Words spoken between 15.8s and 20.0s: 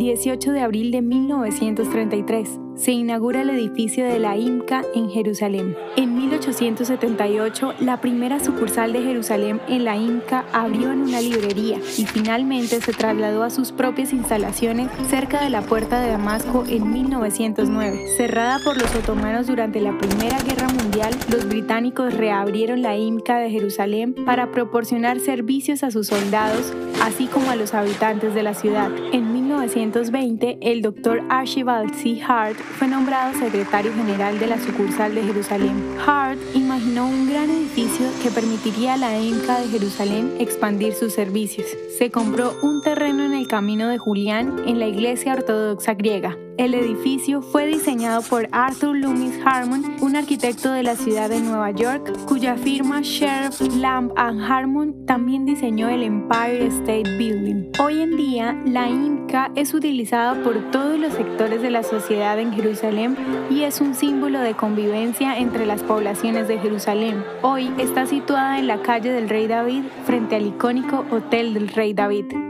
de Damasco en 1909. Cerrada por los otomanos durante la